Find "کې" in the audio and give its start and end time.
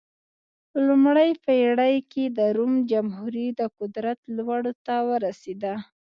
2.11-2.23